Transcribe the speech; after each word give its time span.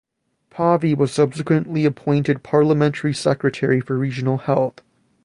Pavey 0.49 0.95
was 0.95 1.11
subsequently 1.13 1.85
appointed 1.85 2.41
Parliamentary 2.41 3.13
Secretary 3.13 3.79
for 3.79 3.99
Regional 3.99 4.39
Health. 4.39 4.81